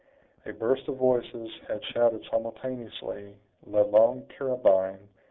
A 0.47 0.51
burst 0.51 0.87
of 0.87 0.95
voices 0.97 1.51
had 1.67 1.85
shouted 1.85 2.25
simultaneously, 2.31 3.35
"La 3.67 3.83
Longue 3.83 4.27
Carabine!" 4.29 5.07